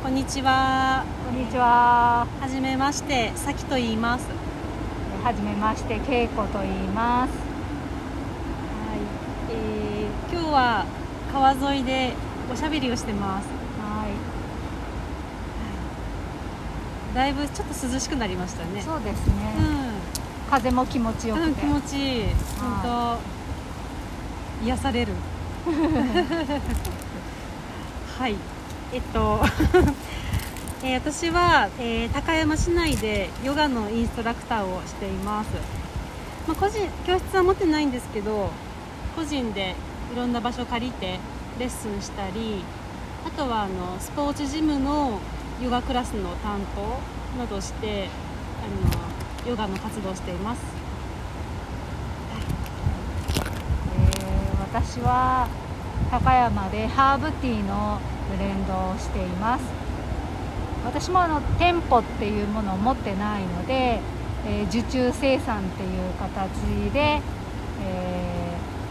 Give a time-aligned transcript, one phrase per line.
[0.00, 1.04] こんにちは。
[1.26, 2.24] こんにちは。
[2.40, 4.28] はじめまして、さきと言います。
[5.24, 7.30] はじめまして、けいこと言います。
[7.30, 7.36] は
[8.94, 9.00] い。
[9.50, 10.86] えー、今日は
[11.32, 12.12] 川沿いで
[12.50, 13.48] おしゃべりをしてます。
[13.80, 14.06] は
[17.14, 18.82] だいぶちょっと涼しくなりましたねい。。
[18.82, 19.32] そうですね。
[20.48, 21.42] 風も気持ちようん。
[21.42, 21.54] うん。
[21.56, 22.22] 気持ちいい。
[22.60, 23.18] 本
[24.60, 25.12] 当癒される。
[28.16, 28.36] はい。
[28.92, 29.40] えっと。
[30.80, 35.48] えー私は、えー高山市内でヨガのインストラクターをしています、
[36.46, 38.50] まあ、個人教室は持ってないんですけど
[39.16, 39.74] 個人で
[40.12, 41.18] いろんな場所借りて
[41.58, 42.62] レッスンしたり
[43.26, 45.18] あとはあのスポーツジムの
[45.60, 48.08] ヨガクラスの担当などして
[48.62, 50.62] あのヨガの活動をしています
[52.32, 52.42] はい
[54.06, 55.48] えー私は
[56.12, 57.98] 高山でハーブティーの
[58.36, 59.64] ブレンドをしています。
[60.84, 64.00] 私もあの店舗っていうものを持ってないので、
[64.46, 67.20] えー受注生産っていう形で、
[67.84, 68.38] えー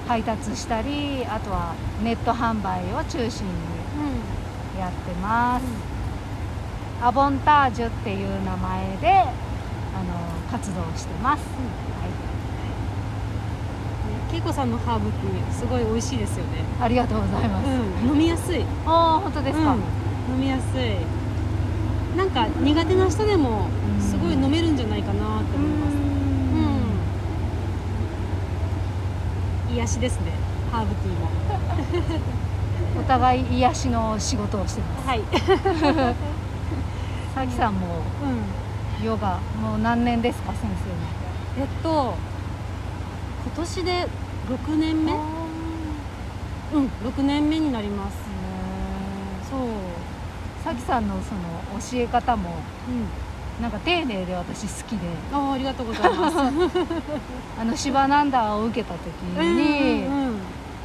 [0.07, 3.51] 配達したりあとはネット販売を中心に
[4.79, 5.65] やってます、
[7.01, 9.29] アボンタージュっていう名前であの
[10.49, 11.43] 活動してます、
[14.33, 16.63] 恵子さんのハーブティーすごい美味しいですよね。
[16.79, 18.16] はい、ありがとうございます、うん
[18.57, 18.65] い。
[18.85, 19.79] ああ本当ですか、うん、
[20.35, 20.95] 飲みやすい。
[22.17, 25.93] なんか苦手な人でもうんすごい飲めるんじゃないかなって思います。
[29.69, 29.75] うん。
[29.75, 30.31] 癒しですね。
[30.71, 31.29] ハーブティーも。
[32.99, 35.07] お互い癒しの仕事をしてます。
[35.07, 35.21] はい、
[37.35, 37.87] さきさんも
[38.99, 40.61] うん、ヨガもう何年ですか先
[41.59, 42.15] えっと
[43.45, 44.07] 今年で
[44.67, 45.37] 6年目。
[46.73, 48.26] うん6年目になります
[49.49, 49.59] そう。
[50.63, 51.41] さきさんのその
[51.79, 52.49] 教え方も
[52.87, 53.61] うん。
[53.61, 55.07] なんか丁寧で私好きで。
[55.33, 56.37] あーありがとうございます。
[57.59, 60.39] あのシバナンダーを受けた時に、うんうんうん。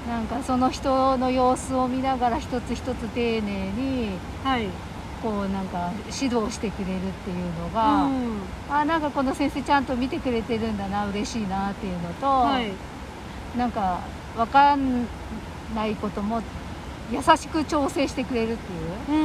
[0.09, 4.09] なんかその人の様子を見ながら一つ一つ丁寧に
[4.43, 4.67] はい、
[5.23, 5.91] こうなんか
[6.21, 8.41] 指導してくれるっていうのが、うん。
[8.71, 12.73] あなんかこの先生ちゃんと見てくれてるんだな嬉しいなっていうのと、はい。
[13.57, 13.99] なんか
[14.35, 15.07] 分かん
[15.75, 16.41] ないことも
[17.13, 18.73] 優しく調整してくれるって
[19.13, 19.19] いう。
[19.19, 19.25] うん。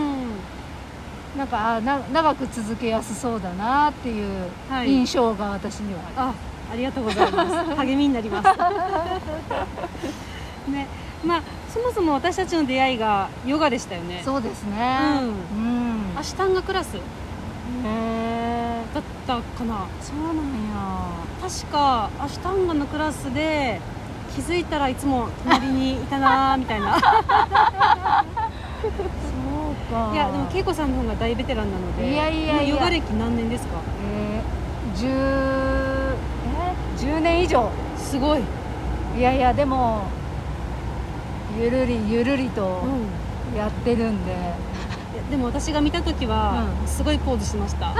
[1.37, 4.27] なんかあな長く続けやすそうだなっていう
[4.69, 4.89] はい。
[4.89, 5.99] 印象が私には。
[5.99, 6.33] ある、あ、
[6.73, 7.53] ありがとうございます。
[7.75, 8.47] 励みになります。
[10.71, 10.87] ね、
[11.23, 11.41] まあ
[11.73, 14.21] そもそも私たちの出会いがヨガでしたよね。
[14.25, 14.99] そうですね。
[15.21, 15.25] う
[15.57, 16.93] うん、アシュタンガクラス？
[16.93, 17.01] だへ
[17.85, 19.85] えったかな。
[20.01, 20.37] そうなん
[20.69, 21.07] や。
[21.41, 23.79] 確かアシュタンガのクラスで
[24.37, 26.99] 気づいたらいつも隣にいたなーみたいな。
[26.99, 27.03] そう
[29.91, 32.13] かいやでも恵子さんの方が大ベテランなので。
[32.13, 33.81] いやいやいやヨガ歴何年ですか？
[34.03, 38.41] えー、10え10年以上すごい。
[39.17, 40.03] いやいやでも
[41.59, 43.57] ゆるりゆるりとうん。
[43.57, 44.53] やってるんで、いや
[45.29, 46.87] でも私が見た時はうん。
[46.87, 47.93] すごいポーズしてました。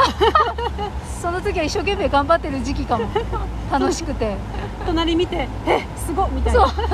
[1.22, 3.06] その時は一生懸命頑張ってる時期かも。
[3.72, 4.38] 楽しくて。
[4.86, 6.60] 隣見てえすごっみたいな。
[6.60, 6.74] そう。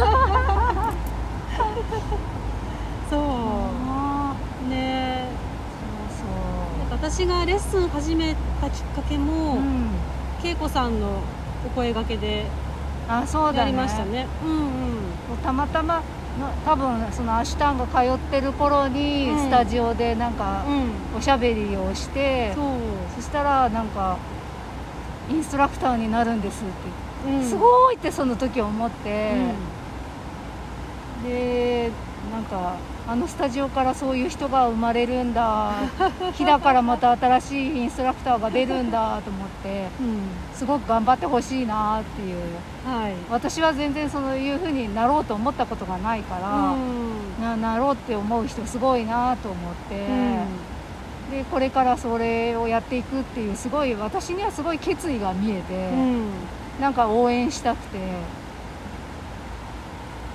[3.16, 4.34] あ
[4.70, 5.28] ね。
[6.10, 6.90] ーそう。
[6.90, 9.90] なんか私がレッスン始めたきっかけそう、も、うん、
[10.44, 11.08] 恵子さんの
[11.66, 12.46] お声掛けで
[13.08, 13.72] あそうだね。
[13.72, 14.28] ましたね。
[14.44, 15.38] うんうん。
[15.44, 16.02] たまたまの
[16.66, 19.40] 多分そのアシュタンが通ってる頃にうん。
[19.40, 21.18] スタジオでなんかうん。
[21.18, 22.66] おしゃべりをして、そう、
[23.16, 24.18] そしたらなんか
[25.30, 27.30] インストラクターになるんですって。
[27.30, 29.34] うん、すごいってその時思って、
[31.22, 31.30] うん。
[31.30, 31.92] で
[32.32, 32.76] なんか
[33.06, 35.74] あのスタジオからそういう人が生まれるんだ。
[36.38, 40.20] 木だからまた新しいインストラクターが出るんだと思ってうん。
[40.56, 42.38] すごく頑張ってほしいなっていう。
[42.88, 43.14] はい。
[43.30, 47.42] 私は全然そういう風になろうと思ったことがないから、うん。
[47.42, 49.96] ななろうって思う人すごいなと思って、
[51.30, 51.38] うん。
[51.38, 56.30] でこれからそれをやっていくっていうすごい私にはすごい決意が見えて、うん。
[56.80, 57.98] なんか応援したくて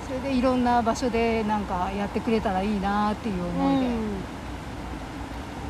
[0.09, 3.89] それでいろんな場所でなんかやってくれたらいいなっていう思いで、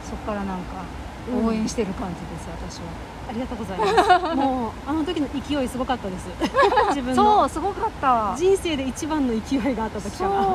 [0.10, 0.86] そこからなんか
[1.30, 1.46] うん。
[1.48, 2.86] 応援してる感じです、私は。
[3.30, 4.10] ありがとうございます。
[4.36, 6.30] もうあの時の勢いすごかったです。
[6.96, 8.34] 自分そのうすごかった。
[8.38, 10.42] 人生で一番の勢いがあった時そから。
[10.42, 10.46] う。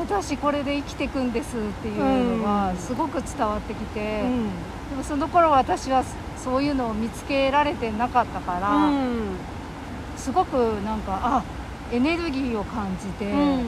[0.00, 2.76] 私これで生きていくんですっていうのがうん。
[2.76, 4.44] すごく伝わってきて、うん。
[4.90, 6.04] でもその頃私は
[6.36, 9.36] そういうのを見つけられてなかったから、うん。
[10.16, 10.54] すごく
[10.84, 11.42] なんかあ
[11.92, 13.60] エネルギーを感じて、うん。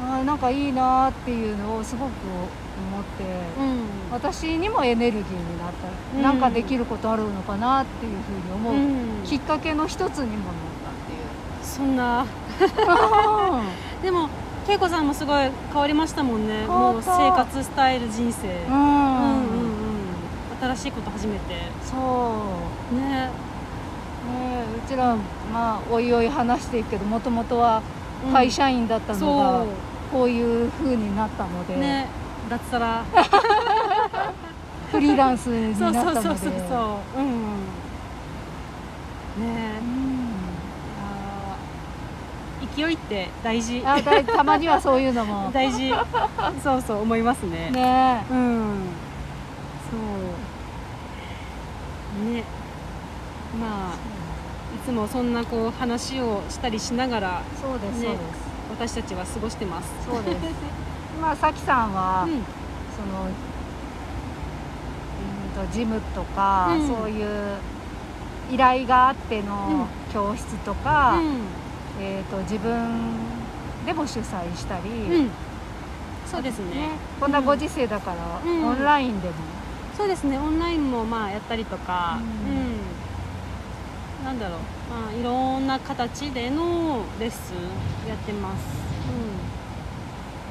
[0.00, 3.24] あーなんかいいなっていうのをすごく思って、
[3.58, 4.12] うん。
[4.12, 6.22] 私にもエネルギーになった、うん。
[6.22, 9.24] なんかできることあるのかなっていうふうに思う、うん。
[9.24, 10.68] きっかけの一つにもな
[11.62, 12.26] そんなっ
[12.58, 14.02] たっていう。
[14.02, 14.28] でも
[14.68, 16.66] 恵子さんもすごい変わりましたもんね。
[16.66, 19.78] もう生活スタイル人生、うん、うんうん
[20.60, 21.54] 新しいこと始めて。
[21.82, 21.96] そ
[22.92, 22.94] う。
[22.96, 23.30] ねね
[24.28, 25.16] うちら
[25.52, 27.82] まあおいおい話していくけどもともとは
[28.26, 29.66] うん会社員だったのが、そ
[30.10, 32.06] こういう風になったので、うね
[32.50, 33.04] 脱サラ。
[34.90, 36.20] フリーランスになったので。
[36.20, 37.20] そうそうそうそう。
[37.20, 37.40] うんうん。
[39.40, 39.78] ねえ。
[39.80, 40.08] うん
[42.76, 43.82] 勢いって大事。
[43.84, 45.50] あだいたまにはそういうのも。
[45.52, 45.92] 大事。
[46.62, 47.70] そうそう思いますね。
[47.70, 48.78] ねうん。
[49.90, 49.96] そ
[52.22, 52.32] う。
[52.32, 52.44] ね
[53.60, 53.94] まあ
[54.74, 58.48] いつもそんなこう話をしたりしながらそうです、ねそうです。
[58.70, 59.88] 私たちは過ごしてます。
[60.06, 60.38] そうです。
[61.20, 62.30] まあさきさんは、うん。
[62.30, 63.26] その
[65.60, 66.86] うんとジムとか、うん。
[66.86, 67.58] そういう
[68.50, 71.18] 依頼があっての教室とか、
[72.00, 72.88] えー、と自分
[73.84, 75.30] でも主催したり、うん、うん、
[76.26, 76.90] そうですね。
[77.18, 78.64] こんなご時世だから、うん。
[78.64, 79.34] オンラインでも、
[79.96, 80.38] そうですね。
[80.38, 82.18] オンラインもまあやったりとか。
[82.20, 82.77] ううんん、
[84.24, 84.58] なんだろう、
[84.90, 88.62] まあ、いろんな形でのレッスンやってます、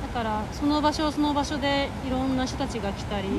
[0.02, 3.38] うん、だからその場所その場所でいろんな人たちが来たり、そう。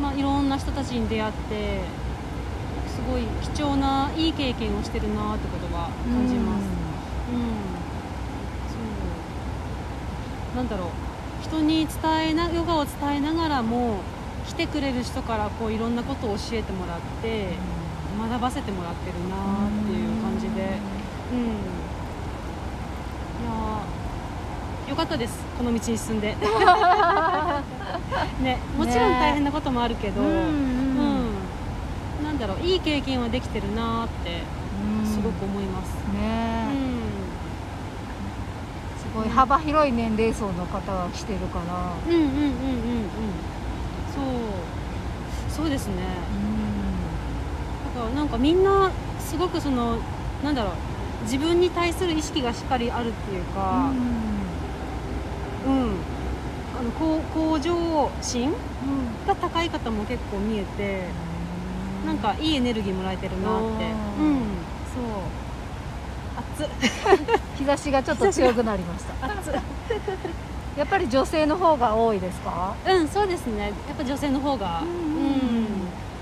[0.00, 1.80] まあいろんな人たちに出会って
[2.86, 3.22] すごい
[3.54, 7.40] 貴重ないい経験をしてるなってことが感じます、うん、
[8.68, 8.76] そ
[10.54, 10.56] う。
[10.56, 10.88] なんだろう。
[11.42, 11.96] 人に伝
[12.30, 14.00] えなヨガを伝えながらも
[14.46, 17.48] 来てくれる人からこういろんなことを教えてもらって
[18.18, 20.62] 学ばせてもらってるなっていう感じで。
[21.32, 21.38] うん。
[23.42, 26.36] いやーよかったですこの道に進んで。
[28.40, 30.66] ねもちろん大変なこともあるけど、うんうん
[32.24, 34.42] なんだろういい経験はできてるなって
[35.04, 36.20] すごく思います、ね。
[36.20, 36.98] え、うん。
[38.98, 43.55] すごい幅広い年齢層の方が来てるから、うんうんうんうんうん
[44.16, 44.26] そう。
[45.50, 45.94] そうですね。
[47.94, 48.90] だからなんかみんな
[49.20, 49.98] すごくその
[50.42, 50.72] なんだろう
[51.24, 53.90] 自分に対する意識がしっかりあるっていうか
[55.66, 55.96] うん、
[56.78, 58.52] あの向向上心
[59.26, 61.08] が高い方も結構見えて
[62.06, 63.84] なんかいいエネルギーもらえてるなって。
[64.20, 64.40] うん。
[64.94, 65.26] そう。
[66.36, 66.68] 熱っ。
[67.58, 69.26] 日差しがちょっと強くなりました。
[69.26, 69.54] 熱っ
[70.76, 72.74] やっぱり女性の方が多いですか？
[72.86, 73.72] うんそうですね。
[73.88, 74.82] やっぱ女性の方が。
[74.82, 74.88] うん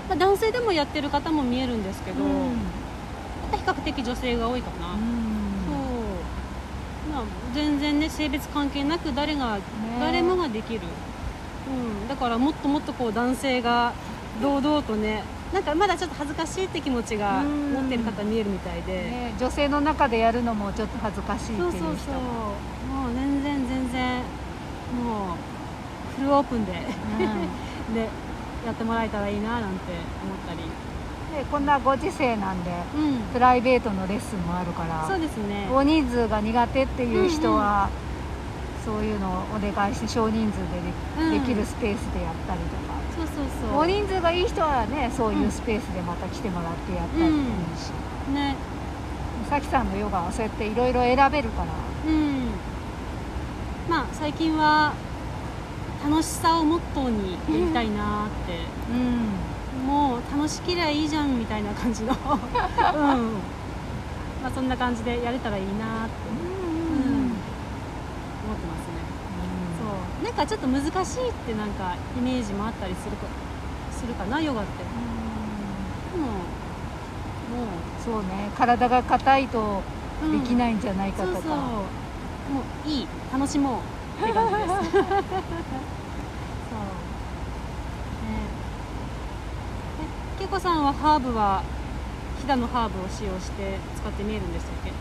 [0.07, 2.31] まあ、男性でもやってる方も見えるんですけど、やっ
[3.51, 4.97] ぱ比較的女性が多いかな、そう。
[7.11, 7.23] まあ
[7.55, 9.57] 全然ね性別関係なく誰が、
[9.99, 10.81] 誰もができる、
[11.67, 13.93] うん、だからもっともっとこう男性が
[14.43, 17.73] 堂々とねなんかまだちょっと恥ずかしいって気持ちがうん。
[17.73, 22.15] 持ってる方見えるみたいで、ね、女性の中でやるのもちょっと恥ずかしいっていう人そうそうそう
[24.93, 26.71] うフルオープンで
[27.19, 27.93] うん。
[27.93, 28.09] で
[28.65, 29.93] やってもらえたらいいななんて
[30.23, 30.59] 思ったり、
[31.37, 35.67] でこんなご時世なんでうん、プライベートのレッスンもあるからそうですね。
[35.71, 37.89] 大人数が苦手っていう人は、
[38.83, 41.45] そういうのをお願いして少人数でで,、うん。
[41.45, 42.95] きるスペースでやったりとか。
[43.17, 43.79] そうそうそう。
[43.81, 47.43] 大人数がいい人はねそういうスペースでまた来てもらってやったりもいい
[47.77, 47.91] し、
[48.33, 48.55] ね。
[49.49, 51.67] さきさんのヨガはそうやっていろいろ選べるから。
[52.07, 52.49] うん
[53.89, 54.93] まあ最近は
[56.03, 58.59] 楽しさをモットーにやりたいなって、
[58.91, 59.87] うん。
[59.87, 62.13] もう楽しけりゃいいじゃんみたいな感じの。
[62.13, 62.19] うん。
[64.41, 66.13] まあそんな感じでやれたらいいなって。
[66.29, 67.35] うん
[68.45, 69.01] 思ってますね。
[69.79, 69.85] そ
[70.21, 70.23] う。
[70.23, 73.25] なんかちょっと難しいってなんかイメージもあったりするか
[73.91, 74.83] するかなヨガって。
[76.13, 77.71] でもも
[78.03, 78.51] そうね。
[78.57, 79.81] 体が硬いと
[80.23, 81.55] う、うんできないんじゃないかとか、そうそう
[82.53, 83.79] もういい楽しも
[84.21, 85.09] うって感じです そう。
[85.09, 85.15] ね。
[90.37, 91.61] えけこさんはハーブは
[92.41, 94.91] 飛騨のハーブを使用して使って見えるんでしたっけ？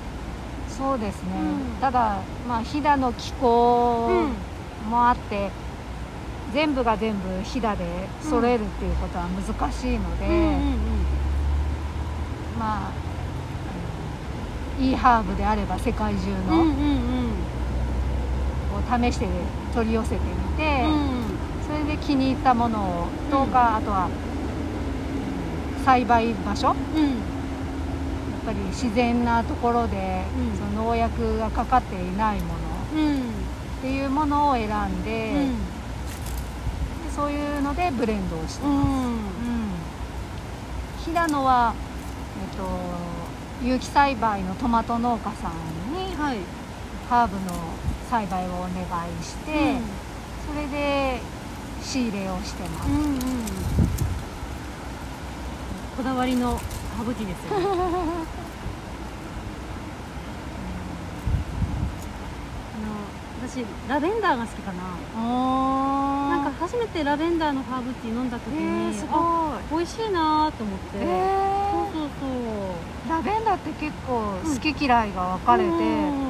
[0.74, 1.80] そうですね、うん。
[1.80, 4.10] ただまあ飛騨の気候
[4.90, 5.50] もあって、
[6.52, 7.84] 全部が全部飛騨で
[8.22, 10.54] 揃えるっていうことは難しいので、うんうんうん。
[12.58, 12.90] まあ
[14.80, 17.30] いいハーブであれば世界中のうんうんうん。
[18.74, 19.26] を試して
[19.74, 20.20] 取り寄せてみ
[20.56, 21.22] て、うん。
[21.66, 23.50] それで気に入ったものをとうん。
[23.50, 26.68] か、あとはうん栽培場所。
[26.68, 27.14] やっうん
[28.46, 30.58] ぱり自然なところで、うん。
[30.58, 32.54] その農薬がかかっていないもの。
[32.96, 35.46] うんっていうものを選んで、
[37.14, 38.90] そういうのでブレンドをしてうます、ん。
[38.90, 39.18] うん。
[41.04, 41.74] 平野は、
[42.40, 42.62] えっと、
[43.62, 45.52] 有機栽培のトマト農家さん
[45.94, 46.38] にはい。
[47.08, 47.52] ハーブの
[48.10, 49.76] 栽培をお願いして、
[50.46, 51.20] それで
[51.82, 53.02] 仕入れをしてます、うんうん。
[53.02, 53.18] うん
[55.96, 56.56] こだわりの
[56.96, 57.66] ハーブティーですよね。
[62.74, 64.82] あの私ラベンダーが好きかな。
[65.16, 69.14] あなんか初めてラベンダーのハーブティー飲んだ時えに、ー、すあ
[69.70, 69.80] ごい。
[69.80, 71.30] 美味しいなと思って、え
[71.72, 76.24] そうーそうそうラベンダーって結構好き嫌いが分かれて、うん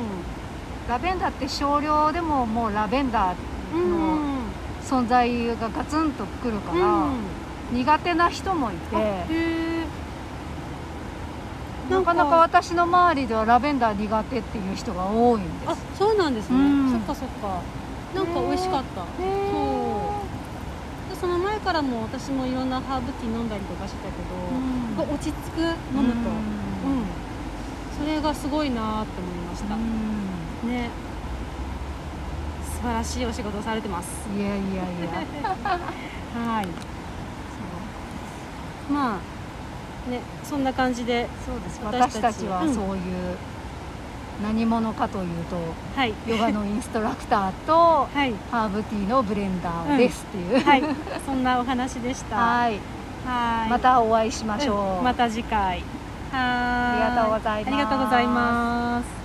[0.86, 3.34] ラベンダーって少量でももうラベンダー
[3.74, 4.18] うんの
[4.82, 7.14] 存在がガツンとくるから、うん。
[7.72, 9.24] 苦手な人もいて。
[11.88, 12.12] なか。
[12.12, 15.70] なか私の周りではラベンダー苦手っていう人が多いんです。
[15.70, 16.90] あそうなんですね、うん。
[16.90, 17.62] そっかそっか。
[18.14, 19.00] なんか美味しかった。
[19.00, 20.33] へー
[21.14, 24.18] でその前からも私もいろんなハーブティー飲んだりとかしてたけ
[24.98, 25.14] ど、うん。
[25.14, 25.60] 落ち着く
[25.96, 26.30] 飲むと。
[26.30, 27.04] うん、
[27.96, 30.70] それがすごいなって思いました、うん。
[30.70, 30.90] ね。
[32.64, 34.28] 素晴らしいお仕事をされてます。
[34.36, 34.82] いやいやいや。
[36.34, 36.66] はい。
[38.92, 41.80] まあねそんな感じでそうです。
[41.84, 42.62] 私たちは。
[42.62, 43.36] うんそういう
[44.42, 45.56] 何者かというと
[45.96, 46.12] はい。
[46.26, 48.32] ヨガのインストラクターとはい。
[48.50, 50.82] ハーブティーのブレンダーですっていう、はい。
[51.24, 52.36] そんなお話でした。
[52.36, 52.80] はい。
[53.26, 53.70] はい。
[53.70, 55.04] またお会いしましょう、うん。
[55.04, 55.82] また次回。
[56.32, 57.02] はーい。
[57.02, 57.68] ありがとうございます。
[57.68, 59.23] ありがとうございます